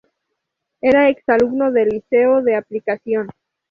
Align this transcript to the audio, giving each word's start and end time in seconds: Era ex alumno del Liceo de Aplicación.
Era 0.81 1.09
ex 1.11 1.23
alumno 1.29 1.71
del 1.71 1.89
Liceo 1.89 2.41
de 2.41 2.55
Aplicación. 2.55 3.29